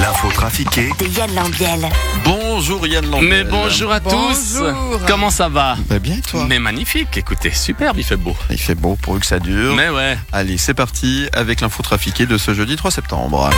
L'info 0.00 0.30
trafiquée 0.32 0.90
De 0.98 1.06
Yann 1.06 1.32
Lambiel. 1.34 1.88
Bonjour 2.24 2.86
Yann 2.86 3.04
Lambert. 3.10 3.28
Mais 3.28 3.44
bonjour 3.44 3.92
à 3.92 4.00
tous 4.00 4.56
Bonjour. 4.58 5.00
Comment 5.06 5.30
ça 5.30 5.48
va? 5.48 5.76
Bah 5.88 5.98
bien 5.98 6.16
et 6.16 6.20
toi? 6.20 6.44
Mais 6.48 6.58
magnifique, 6.58 7.16
écoutez, 7.16 7.52
superbe, 7.52 7.96
il 7.98 8.04
fait 8.04 8.16
beau. 8.16 8.36
Il 8.50 8.58
fait 8.58 8.74
beau 8.74 8.96
pourvu 9.00 9.20
que 9.20 9.26
ça 9.26 9.38
dure. 9.38 9.74
Mais 9.74 9.88
ouais, 9.90 10.18
Allez, 10.32 10.58
c'est 10.58 10.74
parti 10.74 11.28
avec 11.32 11.60
l'info 11.60 11.82
trafiquée 11.82 12.26
de 12.26 12.38
ce 12.38 12.54
jeudi 12.54 12.76
3 12.76 12.90
septembre. 12.90 13.50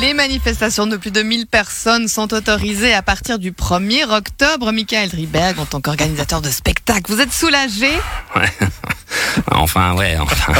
Les 0.00 0.14
manifestations 0.14 0.86
de 0.86 0.96
plus 0.96 1.10
de 1.10 1.22
1000 1.22 1.46
personnes 1.46 2.08
sont 2.08 2.32
autorisées 2.34 2.94
à 2.94 3.02
partir 3.02 3.38
du 3.38 3.52
1er 3.52 4.04
octobre. 4.10 4.72
Michael 4.72 5.08
Driberg, 5.10 5.58
en 5.58 5.66
tant 5.66 5.80
qu'organisateur 5.80 6.40
de 6.42 6.50
spectacle, 6.50 7.12
vous 7.12 7.20
êtes 7.20 7.32
soulagé? 7.32 7.90
Enfin 9.52 9.94
ouais, 9.94 10.16
enfin, 10.18 10.52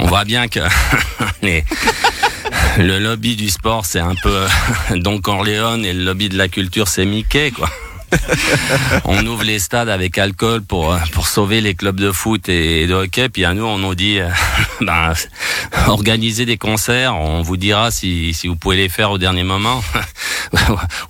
on 0.00 0.06
voit 0.06 0.24
bien 0.24 0.48
que 0.48 0.58
les- 1.42 1.64
le 2.78 2.98
lobby 2.98 3.36
du 3.36 3.50
sport 3.50 3.86
c'est 3.86 4.00
un 4.00 4.14
peu 4.14 4.32
euh, 4.32 4.48
Don 4.96 5.20
Corleone 5.20 5.84
et 5.84 5.92
le 5.92 6.04
lobby 6.04 6.28
de 6.28 6.36
la 6.36 6.48
culture 6.48 6.88
c'est 6.88 7.04
Mickey 7.04 7.50
quoi. 7.50 7.68
on 9.04 9.24
ouvre 9.26 9.44
les 9.44 9.60
stades 9.60 9.88
avec 9.88 10.18
alcool 10.18 10.62
pour 10.62 10.92
euh, 10.92 10.98
pour 11.12 11.28
sauver 11.28 11.60
les 11.60 11.74
clubs 11.74 11.98
de 11.98 12.10
foot 12.10 12.48
et 12.48 12.88
de 12.88 12.94
hockey. 12.94 13.28
Puis 13.28 13.44
à 13.44 13.54
nous, 13.54 13.62
on 13.62 13.78
nous 13.78 13.94
dit, 13.94 14.18
euh, 14.18 14.28
ben, 14.80 15.12
organisez 15.86 16.44
des 16.44 16.56
concerts. 16.56 17.14
On 17.14 17.42
vous 17.42 17.56
dira 17.56 17.92
si 17.92 18.34
si 18.34 18.48
vous 18.48 18.56
pouvez 18.56 18.76
les 18.76 18.88
faire 18.88 19.12
au 19.12 19.18
dernier 19.18 19.44
moment. 19.44 19.80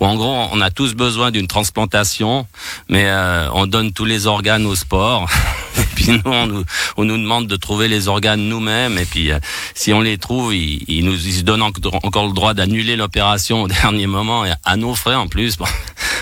En 0.00 0.14
gros, 0.16 0.48
on 0.52 0.60
a 0.60 0.70
tous 0.70 0.94
besoin 0.94 1.30
d'une 1.30 1.46
transplantation, 1.46 2.46
mais 2.90 3.10
on 3.54 3.66
donne 3.66 3.92
tous 3.92 4.04
les 4.04 4.26
organes 4.26 4.66
au 4.66 4.74
sport. 4.74 5.30
Et 5.78 5.82
puis 5.94 6.08
nous, 6.08 6.20
on 6.24 6.46
nous, 6.46 6.64
on 6.96 7.04
nous 7.04 7.16
demande 7.18 7.46
de 7.46 7.56
trouver 7.56 7.88
les 7.88 8.08
organes 8.08 8.40
nous-mêmes. 8.48 8.98
Et 8.98 9.04
puis, 9.04 9.30
euh, 9.32 9.38
si 9.74 9.92
on 9.92 10.00
les 10.00 10.18
trouve, 10.18 10.54
ils, 10.54 10.82
ils 10.88 11.04
nous 11.04 11.14
ils 11.14 11.34
se 11.34 11.42
donnent 11.42 11.62
en- 11.62 11.72
encore 12.02 12.26
le 12.26 12.32
droit 12.32 12.54
d'annuler 12.54 12.96
l'opération 12.96 13.62
au 13.62 13.68
dernier 13.82 14.06
moment, 14.06 14.44
et 14.44 14.52
à 14.64 14.76
nos 14.76 14.94
frais 14.94 15.14
en 15.14 15.28
plus. 15.28 15.56
Bon. 15.56 15.66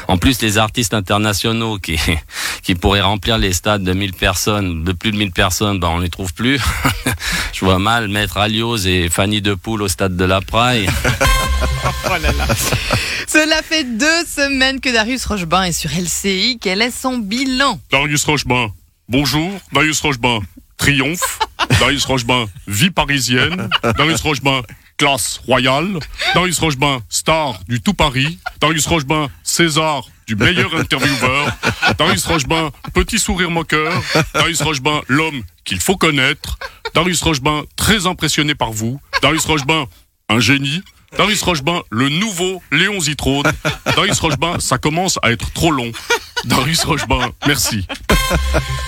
En 0.09 0.17
plus, 0.17 0.41
les 0.41 0.57
artistes 0.57 0.95
internationaux 0.95 1.79
qui, 1.79 1.99
qui 2.63 2.75
pourraient 2.75 3.03
remplir 3.03 3.37
les 3.39 3.53
stades 3.53 3.85
de 3.85 3.93
1000 3.93 4.15
personnes, 4.15 4.83
de 4.85 4.93
plus 4.93 5.13
de 5.13 5.17
1000 5.19 5.33
personnes, 5.33 5.79
ben 5.81 5.89
on 5.89 5.99
les 5.99 6.09
trouve 6.09 6.33
plus. 6.33 6.61
Je 7.53 7.65
vois 7.65 7.79
mal 7.79 8.09
Maître 8.09 8.39
Alios 8.39 8.79
et 8.87 9.09
Fanny 9.11 9.43
Depoule 9.43 9.83
au 9.83 9.89
stade 9.89 10.17
de 10.17 10.25
la 10.25 10.41
Praille. 10.41 10.89
Cela 13.29 13.63
fait 13.63 13.85
deux 13.85 14.25
semaines 14.27 14.81
que 14.81 14.91
Darius 14.91 15.25
Rochebain 15.27 15.65
est 15.65 15.73
sur 15.73 15.91
LCI. 15.91 16.59
Quel 16.61 16.81
est 16.83 16.91
son 16.91 17.19
bilan? 17.19 17.79
Darius 17.91 18.25
Rochebain. 18.25 18.69
Bonjour, 19.09 19.59
Darius 19.73 20.01
Rochebain. 20.01 20.41
Triomphe. 20.77 21.39
Darius 21.81 22.05
Rochebain. 22.05 22.45
Vie 22.67 22.91
parisienne. 22.91 23.71
Darius 23.97 24.21
Rochebain. 24.21 24.61
Classe 24.99 25.41
royale. 25.47 25.99
Darius 26.35 26.59
Rochebain. 26.59 27.01
Star 27.09 27.59
du 27.69 27.81
tout 27.81 27.95
Paris. 27.95 28.39
Darius 28.61 28.87
Rochebain. 28.87 29.29
César 29.43 30.03
du 30.27 30.37
meilleur 30.37 30.75
intervieweur. 30.77 31.57
Darius 31.97 32.27
Rochebain. 32.27 32.71
Petit 32.93 33.19
sourire 33.19 33.51
moqueur. 33.51 33.93
Darius 34.35 34.61
Rochebain. 34.61 35.01
L'homme 35.09 35.43
qu'il 35.65 35.81
faut 35.81 35.97
connaître. 35.97 36.59
Darius 36.95 37.23
Rochebain. 37.23 37.63
Très 37.77 38.07
impressionné 38.07 38.55
par 38.55 38.73
vous. 38.73 39.01
Darius 39.23 39.47
Rochebain. 39.47 39.87
Un 40.29 40.41
génie. 40.41 40.83
Darius 41.17 41.43
Rochebain, 41.43 41.81
le 41.89 42.11
nouveau 42.11 42.63
Léon 42.71 43.01
Zitrone. 43.01 43.51
Darius 43.97 44.21
Rochebain, 44.21 44.61
ça 44.61 44.77
commence 44.77 45.19
à 45.23 45.31
être 45.33 45.51
trop 45.53 45.71
long. 45.71 45.91
Darius 46.45 46.85
Rochebain, 46.85 47.33
merci. 47.47 47.87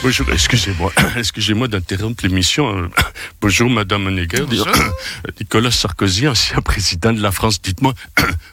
Bonjour, 0.03 0.27
excusez-moi, 0.33 0.93
excusez-moi 1.17 1.69
d'interrompre 1.69 2.25
l'émission. 2.25 2.91
Bonjour, 3.41 3.69
Madame 3.71 4.07
Honegger. 4.07 4.45
Nicolas 5.41 5.71
Sarkozy, 5.71 6.29
ancien 6.29 6.61
président 6.61 7.13
de 7.13 7.21
la 7.21 7.33
France. 7.33 7.61
Dites-moi, 7.61 7.95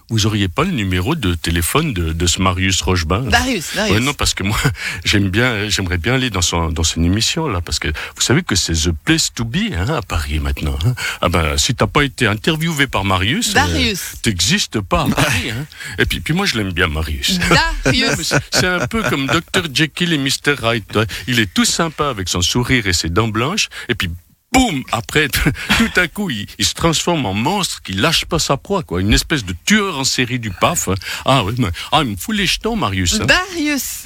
vous 0.10 0.26
auriez 0.26 0.48
pas 0.48 0.64
le 0.64 0.72
numéro 0.72 1.16
de 1.16 1.36
téléphone 1.36 1.94
de, 1.94 2.12
de 2.14 2.26
ce 2.28 2.42
Marius 2.42 2.82
Rochebain 2.82 3.22
Darius, 3.22 3.76
Darius. 3.76 3.94
Ouais, 3.96 4.00
non, 4.02 4.14
parce 4.14 4.34
que 4.34 4.44
moi, 4.44 4.58
j'aime 5.06 5.30
bien, 5.30 5.70
j'aimerais 5.70 5.98
bien 5.98 6.16
aller 6.16 6.30
dans 6.30 6.42
son, 6.42 6.70
dans 6.70 6.84
son 6.84 7.04
émission, 7.04 7.48
là, 7.48 7.62
parce 7.62 7.80
que 7.80 7.88
vous 7.90 8.22
savez 8.22 8.44
que 8.44 8.56
c'est 8.56 8.74
the 8.74 8.92
place 9.06 9.34
to 9.34 9.44
be, 9.46 9.74
hein, 9.74 9.88
à 9.94 10.02
Paris, 10.02 10.40
maintenant. 10.40 10.78
hein. 10.86 10.94
Ah 11.22 11.30
ben, 11.30 11.58
si 11.58 11.76
t'as 11.76 11.88
pas 11.88 12.04
été 12.04 12.28
interviewé 12.28 12.88
par 12.88 13.04
Marius. 13.04 13.54
Darius. 13.54 14.00
euh, 14.00 14.18
T'existes 14.24 14.82
pas 14.82 15.04
à 15.04 15.10
Paris, 15.10 15.52
hein. 15.52 15.66
Et 16.00 16.06
puis, 16.06 16.20
puis 16.20 16.34
moi, 16.34 16.46
je 16.46 16.58
l'aime 16.58 16.72
bien, 16.72 16.88
Marius. 16.88 17.40
Darius. 17.84 18.12
c'est- 18.24 18.38
C'est 18.52 18.66
un 18.88 19.02
peu 19.02 19.04
comme 19.10 19.28
Dr. 19.28 19.68
Jekyll 19.74 20.14
et 20.14 20.18
Mr. 20.18 20.56
Hyde. 20.64 20.84
ouais. 20.96 21.06
Il 21.28 21.42
est 21.42 21.54
tout 21.54 21.66
sympa 21.66 22.08
avec 22.08 22.30
son 22.30 22.42
sourire 22.42 22.88
et 22.88 22.94
ses 22.94 23.10
dents 23.10 23.28
blanches, 23.28 23.68
et 23.90 23.96
puis 23.96 24.10
boum, 24.54 24.82
après, 24.94 25.28
tout 25.78 25.92
à 26.00 26.08
coup, 26.08 26.30
il, 26.30 26.48
se 26.66 26.74
transforme 26.74 27.26
en 27.26 27.34
monstre 27.34 27.82
qui 27.82 27.92
lâche 27.92 28.24
pas 28.26 28.40
sa 28.40 28.56
proie, 28.56 28.84
quoi. 28.84 29.02
Une 29.02 29.14
espèce 29.14 29.44
de 29.44 29.54
tueur 29.66 30.00
en 30.00 30.06
série 30.06 30.40
du 30.40 30.52
PAF. 30.52 30.88
hein. 30.88 30.96
Ah 31.26 31.44
oui, 31.44 31.54
ah, 31.92 32.00
il 32.04 32.12
me 32.12 32.16
fout 32.16 32.34
les 32.36 32.46
jetons, 32.46 32.78
Marius. 32.78 33.20
hein. 33.20 33.26
Darius. 33.26 34.04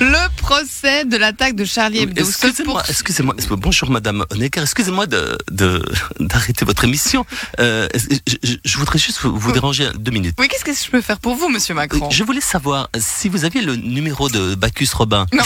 Le 0.00 0.36
procès 0.36 1.04
de 1.04 1.16
l'attaque 1.16 1.56
de 1.56 1.64
Charlie 1.64 1.98
Hebdo. 1.98 2.24
se 2.24 2.46
Excusez-moi, 2.46 2.84
excusez-moi, 2.88 3.34
bonjour 3.50 3.90
Madame 3.90 4.24
Honecker, 4.30 4.62
excusez-moi 4.62 5.06
de, 5.06 5.36
d'arrêter 6.20 6.64
votre 6.64 6.84
émission. 6.84 7.26
Euh, 7.58 7.88
je, 8.64 8.78
voudrais 8.78 8.98
juste 8.98 9.20
vous, 9.22 9.36
vous 9.36 9.50
déranger 9.50 9.88
deux 9.98 10.12
minutes. 10.12 10.36
Oui, 10.38 10.46
qu'est-ce 10.46 10.64
que 10.64 10.72
je 10.72 10.90
peux 10.90 11.00
faire 11.00 11.18
pour 11.18 11.34
vous, 11.34 11.48
monsieur 11.48 11.74
Macron 11.74 12.10
Je 12.10 12.22
voulais 12.22 12.40
savoir 12.40 12.88
si 12.96 13.28
vous 13.28 13.44
aviez 13.44 13.60
le 13.60 13.74
numéro 13.74 14.28
de 14.28 14.54
Bacchus 14.54 14.90
Robin. 14.94 15.26
Non. 15.32 15.42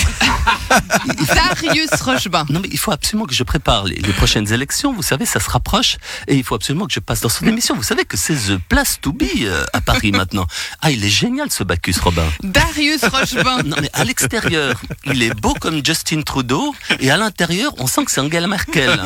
Darius 1.35 1.91
Rochebain. 2.03 2.45
Non, 2.51 2.61
mais 2.61 2.69
il 2.71 2.79
faut 2.79 2.93
absolument 2.93 3.27
que 3.27 3.35
je 3.35 3.45
prépare 3.45 3.85
les, 3.85 3.97
les 3.97 4.13
prochaines 4.13 4.53
élections. 4.53 4.93
Vous 4.93 5.03
savez, 5.03 5.25
ça 5.25 5.41
se 5.41 5.49
rapproche 5.49 5.97
et 6.29 6.37
il 6.37 6.45
faut 6.45 6.55
absolument 6.55 6.87
que 6.87 6.93
je 6.93 7.01
passe 7.01 7.21
dans 7.21 7.29
son 7.29 7.47
émission. 7.47 7.75
Vous 7.75 7.83
savez 7.83 8.05
que 8.05 8.17
c'est 8.17 8.35
The 8.35 8.59
Place 8.69 8.99
to 9.01 9.13
Be 9.13 9.25
euh, 9.45 9.65
à 9.73 9.81
Paris 9.81 10.13
maintenant. 10.13 10.47
Ah, 10.81 10.91
il 10.91 11.03
est 11.05 11.09
génial 11.09 11.51
ce 11.51 11.65
Bacchus 11.65 11.97
Robin. 12.03 12.27
Darius 12.43 13.03
Rochebain. 13.05 13.63
Non, 13.63 13.77
mais 13.81 13.91
à 13.93 14.05
l'extérieur, 14.05 14.42
il 15.07 15.23
est 15.23 15.35
beau 15.35 15.55
comme 15.55 15.85
Justin 15.85 16.23
Trudeau 16.23 16.75
et 17.01 17.11
à 17.11 17.17
l'intérieur, 17.17 17.73
on 17.79 17.87
sent 17.87 18.05
que 18.05 18.11
c'est 18.11 18.21
Angela 18.21 18.47
Merkel. 18.47 19.01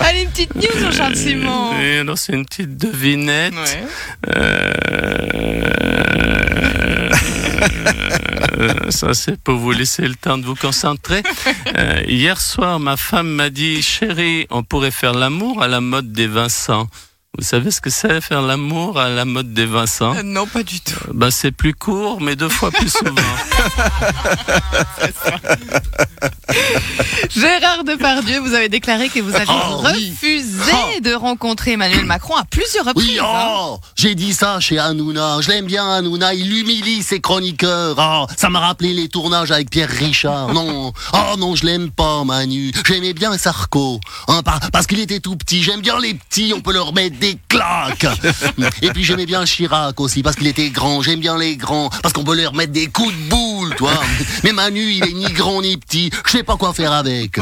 Allez, 0.00 0.22
une 0.22 0.30
petite 0.30 0.54
news, 0.54 0.80
Jean-Charles 0.80 1.16
Simon. 1.16 1.78
Et 1.80 1.98
alors, 1.98 2.18
c'est 2.18 2.32
une 2.32 2.46
petite 2.46 2.76
devinette. 2.76 3.54
Ouais. 3.54 3.86
Euh, 4.36 5.48
ça, 8.90 9.14
c'est 9.14 9.40
pour 9.40 9.56
vous 9.56 9.72
laisser 9.72 10.06
le 10.06 10.14
temps 10.14 10.38
de 10.38 10.44
vous 10.44 10.54
concentrer. 10.54 11.22
Euh, 11.76 12.02
hier 12.06 12.40
soir, 12.40 12.80
ma 12.80 12.96
femme 12.96 13.28
m'a 13.28 13.50
dit, 13.50 13.82
chérie, 13.82 14.46
on 14.50 14.62
pourrait 14.62 14.90
faire 14.90 15.14
l'amour 15.14 15.62
à 15.62 15.68
la 15.68 15.80
mode 15.80 16.12
des 16.12 16.26
Vincent. 16.26 16.88
Vous 17.38 17.44
savez 17.44 17.70
ce 17.70 17.80
que 17.80 17.88
c'est 17.88 18.20
faire 18.20 18.42
l'amour 18.42 18.98
à 18.98 19.08
la 19.08 19.24
mode 19.24 19.54
des 19.54 19.64
Vincent 19.64 20.12
Euh, 20.16 20.22
Non, 20.24 20.44
pas 20.46 20.64
du 20.64 20.80
tout. 20.80 20.96
Ben, 21.14 21.30
c'est 21.30 21.52
plus 21.52 21.72
court, 21.72 22.20
mais 22.20 22.34
deux 22.34 22.48
fois 22.48 22.72
plus 22.72 22.88
souvent. 22.90 23.14
Gérard 27.30 27.84
Depardieu, 27.84 28.40
vous 28.40 28.54
avez 28.54 28.68
déclaré 28.68 29.08
que 29.08 29.20
vous 29.20 29.36
aviez 29.36 29.54
Oh, 29.70 29.82
oui. 29.84 30.10
refusé 30.10 30.47
Oh. 30.60 31.00
de 31.00 31.14
rencontrer 31.14 31.72
Emmanuel 31.72 32.04
Macron 32.04 32.34
à 32.36 32.44
plusieurs 32.44 32.84
reprises. 32.84 33.08
Oui, 33.08 33.18
hein. 33.20 33.48
oh, 33.50 33.78
j'ai 33.96 34.14
dit 34.14 34.32
ça 34.34 34.60
chez 34.60 34.78
Hanouna. 34.78 35.38
Je 35.40 35.48
l'aime 35.48 35.66
bien, 35.66 35.88
Hanouna. 35.88 36.34
Il 36.34 36.52
humilie 36.58 37.02
ses 37.02 37.20
chroniqueurs. 37.20 37.96
Oh, 37.98 38.26
ça 38.36 38.48
m'a 38.50 38.60
rappelé 38.60 38.92
les 38.92 39.08
tournages 39.08 39.50
avec 39.50 39.70
Pierre 39.70 39.88
Richard. 39.88 40.52
Non, 40.52 40.92
oh 41.12 41.36
non, 41.38 41.54
je 41.54 41.64
l'aime 41.64 41.90
pas, 41.90 42.24
Manu. 42.24 42.72
J'aimais 42.86 43.12
bien 43.12 43.36
Sarko. 43.38 44.00
Hein, 44.28 44.42
par- 44.42 44.60
parce 44.72 44.86
qu'il 44.86 45.00
était 45.00 45.20
tout 45.20 45.36
petit. 45.36 45.62
J'aime 45.62 45.80
bien 45.80 45.98
les 46.00 46.14
petits. 46.14 46.52
On 46.54 46.60
peut 46.60 46.72
leur 46.72 46.92
mettre 46.92 47.18
des 47.18 47.38
claques. 47.48 48.06
Et 48.82 48.90
puis 48.90 49.04
j'aimais 49.04 49.26
bien 49.26 49.44
Chirac 49.44 49.98
aussi 50.00 50.22
parce 50.22 50.36
qu'il 50.36 50.46
était 50.46 50.70
grand. 50.70 51.02
J'aime 51.02 51.20
bien 51.20 51.36
les 51.38 51.56
grands 51.56 51.90
parce 52.02 52.12
qu'on 52.12 52.24
peut 52.24 52.36
leur 52.36 52.54
mettre 52.54 52.72
des 52.72 52.86
coups 52.88 53.12
de 53.14 53.28
boule, 53.28 53.74
toi. 53.76 53.92
Mais 54.44 54.52
Manu, 54.52 54.92
il 54.92 55.04
est 55.04 55.12
ni 55.12 55.32
grand 55.32 55.62
ni 55.62 55.76
petit. 55.76 56.10
Je 56.26 56.30
sais 56.32 56.42
pas 56.42 56.56
quoi 56.56 56.72
faire 56.72 56.92
avec. 56.92 57.38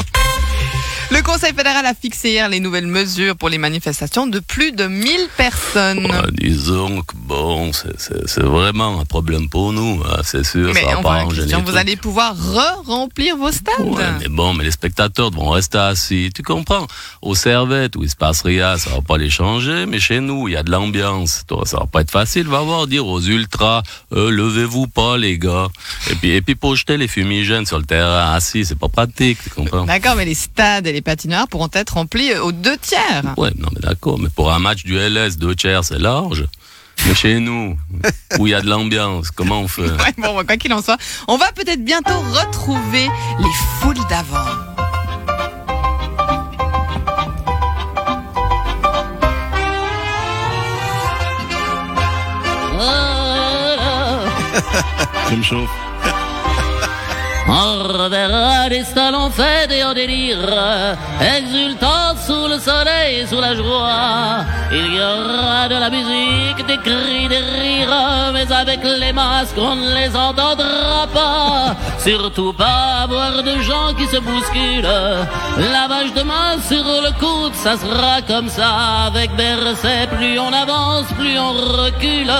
Le 1.11 1.23
Conseil 1.23 1.53
fédéral 1.55 1.87
a 1.87 1.95
fixé 1.95 2.31
hier 2.31 2.49
les 2.49 2.59
nouvelles 2.59 2.87
mesures 2.89 3.37
pour 3.37 3.49
les 3.49 3.59
manifestations 3.59 4.27
de 4.27 4.41
plus 4.41 4.73
de 4.73 4.87
1000 4.87 5.29
personnes. 5.37 6.05
Ouais, 6.07 6.31
disons 6.33 7.01
que 7.03 7.15
bon, 7.17 7.71
c'est- 7.73 8.41
vraiment 8.43 8.99
un 9.01 9.05
problème 9.05 9.49
pour 9.49 9.73
nous, 9.73 10.03
hein, 10.05 10.21
c'est 10.25 10.45
sûr. 10.45 10.73
Mais 10.75 10.83
ça 10.83 10.87
va 10.91 10.99
on 10.99 11.03
pas 11.03 11.25
va 11.25 11.31
Christian, 11.31 11.63
vous 11.65 11.77
allez 11.77 11.95
pouvoir 11.97 12.35
re-remplir 12.37 13.37
vos 13.37 13.53
stades. 13.53 13.81
Ouais, 13.87 14.03
mais 14.21 14.29
bon, 14.29 14.53
mais 14.55 14.65
les 14.65 14.71
spectateurs 14.73 15.31
devront 15.31 15.51
rester 15.51 15.79
assis. 15.79 16.31
Tu 16.35 16.43
comprends 16.43 16.87
Aux 17.23 17.35
servettes 17.37 17.95
où 17.97 18.03
il 18.03 18.11
se 18.11 18.17
passe 18.17 18.43
rien, 18.43 18.77
ça 18.77 18.91
va 18.91 19.01
pas 19.01 19.17
les 19.17 19.31
changer. 19.31 19.87
Mais 19.87 20.01
chez 20.01 20.21
nous, 20.21 20.49
il 20.49 20.53
y 20.55 20.57
a 20.57 20.63
de 20.65 20.71
l'ambiance. 20.73 21.45
Toi, 21.47 21.63
Ça 21.67 21.79
va 21.79 21.87
pas 21.87 22.01
être 22.01 22.11
facile. 22.11 22.47
Va 22.49 22.61
voir 22.63 22.87
dire 22.89 23.07
aux 23.07 23.21
ultras, 23.21 23.83
euh, 24.13 24.31
levez-vous 24.31 24.87
pas, 24.89 25.17
les 25.19 25.39
gars. 25.39 25.69
Et 26.11 26.15
puis, 26.17 26.31
et 26.31 26.43
puis 26.43 26.55
pour 26.57 26.75
jeter 26.77 26.97
les 26.97 27.09
fumigènes 27.09 27.67
sur 27.67 27.79
le 27.79 27.85
terrain 27.85 28.33
assis, 28.33 28.65
c'est 28.65 28.79
pas 28.79 28.89
pratique. 28.89 29.39
Tu 29.43 29.51
comprends 29.51 29.85
D'accord, 29.85 30.15
mais 30.17 30.25
les 30.25 30.35
stades 30.35 30.87
les 30.97 31.03
patinoires 31.03 31.47
pourront 31.47 31.69
être 31.75 31.91
remplis 31.95 32.35
aux 32.37 32.53
deux 32.53 32.79
tiers. 32.79 33.35
Ouais, 33.37 33.51
non, 33.59 33.69
mais 33.75 33.81
d'accord. 33.81 34.19
Mais 34.19 34.31
pour 34.31 34.51
un 34.51 34.59
match 34.59 34.83
du 34.83 34.97
LS, 34.99 35.37
deux 35.37 35.55
tiers, 35.55 35.85
c'est 35.85 35.99
large. 35.99 36.47
Mais 37.07 37.15
chez 37.15 37.39
nous, 37.39 37.77
où 38.39 38.47
il 38.47 38.51
y 38.53 38.55
a 38.55 38.63
de 38.63 38.67
l'ambiance, 38.67 39.31
comment 39.31 39.61
on 39.61 39.69
fait? 39.69 39.83
Ouais, 39.91 40.15
bon, 40.17 40.43
quoi 40.47 40.57
qu'il 40.57 40.73
en 40.73 40.81
soit, 40.81 40.97
on 41.29 41.37
va 41.37 41.53
peut-être 41.53 41.85
bientôt 41.85 42.19
retrouver 42.19 43.11
les 43.39 43.53
foules 43.79 43.95
d'avant. 44.09 44.39
Je 55.31 55.35
me 55.37 55.43
chauffe. 55.43 55.69
On 57.49 57.83
reverra 57.85 58.69
des 58.69 58.83
salons 58.83 59.31
faits 59.31 59.71
et 59.71 59.85
en 59.85 59.95
délire, 59.95 60.39
exultant 61.37 62.17
sous 62.27 62.49
le 62.49 62.59
soleil 62.59 63.21
et 63.21 63.27
sous 63.27 63.41
la 63.41 63.55
joie. 63.55 64.45
Il 64.73 64.95
y 64.95 65.01
aura 65.01 65.69
de 65.69 65.77
la 65.77 65.89
musique, 65.89 66.67
des 66.67 66.79
cris, 66.79 67.29
des 67.29 67.39
rires, 67.39 68.33
mais 68.33 68.51
avec 68.53 68.81
les 68.83 69.13
masques 69.13 69.59
on 69.59 69.77
ne 69.77 69.95
les 69.95 70.17
entendra 70.17 71.07
pas. 71.15 71.77
Surtout 71.99 72.53
pas 72.53 73.03
avoir 73.05 73.43
de 73.43 73.61
gens 73.61 73.95
qui 73.97 74.07
se 74.07 74.19
bousculent. 74.19 74.83
Lavage 75.73 76.13
de 76.15 76.23
main 76.23 76.57
sur 76.69 76.85
le 76.85 77.13
coude, 77.21 77.55
ça 77.55 77.77
sera 77.77 78.23
comme 78.23 78.49
ça 78.49 79.07
avec 79.07 79.35
Berset. 79.37 80.09
Plus 80.17 80.39
on 80.39 80.53
avance, 80.53 81.07
plus 81.17 81.39
on 81.39 81.53
recule. 81.53 82.33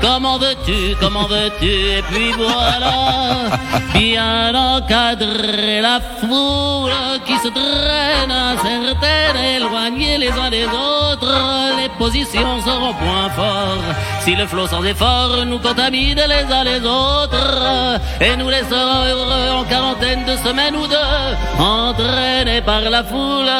Comment 0.00 0.38
veux-tu, 0.38 0.96
comment 1.00 1.26
veux-tu? 1.28 1.66
Et 1.66 2.02
puis 2.10 2.32
voilà, 2.32 3.56
bien 3.94 4.47
encadrer 4.56 5.80
la 5.80 6.00
foule 6.00 6.92
qui 7.26 7.36
se 7.38 7.48
traîne 7.48 8.30
incertaine, 8.30 9.36
éloignée 9.56 10.18
les 10.18 10.30
uns 10.30 10.50
des 10.50 10.64
autres. 10.64 11.68
Positions 11.98 12.60
seront 12.64 12.94
point 12.94 13.28
fort. 13.36 13.84
Si 14.24 14.34
le 14.34 14.46
flot 14.46 14.68
sans 14.68 14.84
effort 14.84 15.44
nous 15.46 15.58
contamine 15.58 16.22
les 16.34 16.44
uns 16.54 16.64
les 16.64 16.80
autres 16.80 18.00
et 18.20 18.36
nous 18.36 18.48
laissera 18.48 19.06
heureux 19.08 19.50
en 19.58 19.64
quarantaine 19.64 20.24
de 20.24 20.36
semaines 20.46 20.76
ou 20.76 20.86
deux, 20.86 21.28
entraînés 21.58 22.62
par 22.62 22.80
la 22.80 23.02
foule 23.02 23.56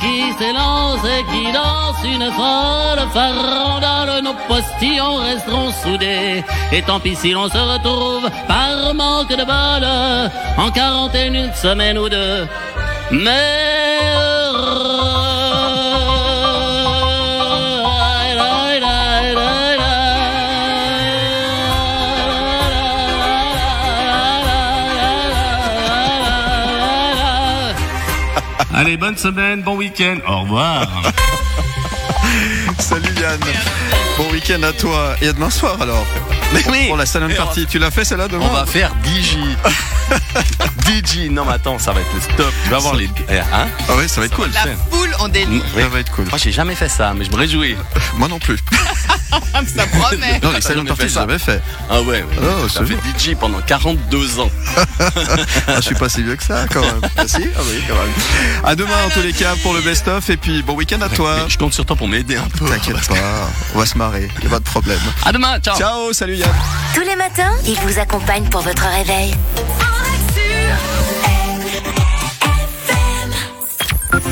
qui 0.00 0.18
s'élance 0.38 1.04
et 1.16 1.22
qui 1.32 1.52
danse 1.52 2.02
une 2.04 2.30
folle 2.32 3.02
farandole. 3.12 4.22
Nos 4.22 4.34
postillons 4.48 5.16
resteront 5.16 5.72
soudés 5.82 6.44
et 6.72 6.82
tant 6.82 7.00
pis 7.00 7.16
si 7.16 7.32
l'on 7.32 7.48
se 7.48 7.58
retrouve 7.58 8.28
par 8.48 8.94
manque 8.94 9.34
de 9.40 9.44
balle 9.44 10.30
en 10.58 10.70
quarantaine 10.70 11.34
une 11.34 11.54
semaine 11.54 11.98
ou 11.98 12.08
deux. 12.08 12.46
Mais 13.10 14.25
Allez, 28.76 28.96
bonne 28.98 29.16
semaine, 29.16 29.62
bon 29.62 29.76
week-end. 29.76 30.18
Au 30.28 30.40
revoir. 30.40 30.86
Salut 32.78 33.08
Yann. 33.20 33.40
Bon 34.18 34.30
week-end 34.30 34.62
à 34.64 34.72
toi. 34.72 35.14
Et 35.22 35.28
à 35.28 35.32
demain 35.32 35.48
soir 35.50 35.80
alors. 35.80 36.04
Mais 36.52 36.62
oui. 36.70 36.86
Pour 36.88 36.96
la 36.98 37.06
salon 37.06 37.28
party. 37.34 37.66
Tu 37.66 37.78
l'as 37.78 37.90
fait 37.90 38.04
celle-là 38.04 38.28
demain 38.28 38.44
On 38.48 38.52
va 38.52 38.66
faire 38.66 38.92
DJ. 39.02 39.38
DJ. 40.86 41.30
Non, 41.30 41.44
mais 41.46 41.54
attends, 41.54 41.78
ça 41.78 41.92
va 41.92 42.00
être 42.00 42.14
le 42.14 42.20
stop. 42.20 42.52
Tu 42.64 42.70
vas 42.70 42.78
voir 42.78 42.94
les. 42.94 43.08
eh, 43.30 43.38
Hein 43.38 43.66
Ah 43.88 43.96
ouais, 43.96 44.08
ça 44.08 44.20
va 44.20 44.26
être 44.26 44.36
cool. 44.36 44.50
La 44.52 44.66
foule 44.90 45.14
en 45.20 45.28
délire. 45.28 45.64
Oui. 45.74 45.82
Ça 45.82 45.88
va 45.88 46.00
être 46.00 46.12
cool. 46.12 46.26
Moi, 46.26 46.38
j'ai 46.38 46.52
jamais 46.52 46.74
fait 46.74 46.88
ça, 46.90 47.14
mais 47.14 47.24
je 47.24 47.30
me 47.30 47.36
réjouis. 47.36 47.76
Moi 48.18 48.28
non 48.28 48.38
plus. 48.38 48.58
Ça 49.76 49.86
promet. 49.86 50.40
Non, 50.42 50.52
les 50.52 50.60
salons 50.60 50.84
j'ai 50.98 51.08
ça 51.08 51.20
jamais 51.20 51.38
fait. 51.38 51.62
Ah 51.90 52.00
ouais, 52.02 52.22
ouais. 52.22 52.36
Oh, 52.42 52.68
fait 52.68 52.94
DJ 52.94 53.34
pendant 53.38 53.60
42 53.60 54.40
ans. 54.40 54.50
Ah, 55.68 55.76
je 55.76 55.86
suis 55.86 55.94
pas 55.94 56.08
si 56.08 56.22
vieux 56.22 56.36
que 56.36 56.42
ça 56.42 56.66
quand 56.72 56.80
même. 56.80 57.00
Ah 57.16 57.26
si 57.26 57.42
Ah 57.56 57.60
oui, 57.68 57.82
quand 57.88 57.94
même. 57.94 58.12
À 58.64 58.74
demain 58.74 59.04
en 59.06 59.10
tous 59.10 59.20
les 59.20 59.32
cas 59.32 59.54
pour 59.62 59.74
le 59.74 59.80
best-of 59.80 60.28
et 60.30 60.36
puis 60.36 60.62
bon 60.62 60.74
week-end 60.74 61.00
à 61.00 61.08
toi. 61.08 61.36
Mais 61.42 61.50
je 61.50 61.58
compte 61.58 61.74
sur 61.74 61.84
toi 61.84 61.96
pour 61.96 62.08
m'aider 62.08 62.36
un 62.36 62.48
peu. 62.48 62.66
T'inquiète 62.66 63.06
pas, 63.08 63.50
on 63.74 63.78
va 63.78 63.86
se 63.86 63.98
marrer, 63.98 64.28
y 64.42 64.46
a 64.46 64.50
pas 64.50 64.58
de 64.58 64.64
problème. 64.64 64.98
À 65.24 65.32
demain, 65.32 65.58
ciao. 65.58 65.76
Ciao, 65.76 66.12
salut 66.12 66.36
Yann. 66.36 66.50
Tous 66.94 67.00
les 67.00 67.16
matins, 67.16 67.52
il 67.66 67.74
vous 67.80 67.98
accompagne 67.98 68.44
pour 68.44 68.60
votre 68.62 68.84
réveil. 68.84 69.34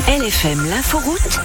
LFM 0.07 0.69
l'inforoute 0.69 1.39